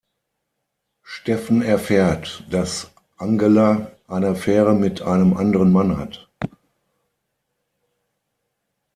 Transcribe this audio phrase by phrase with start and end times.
[1.03, 6.27] Stephen erfährt, dass Angela eine Affäre mit einem anderen Mann hat.